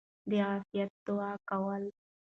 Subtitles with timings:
[0.29, 1.89] د عافيت دعاء کوله!!.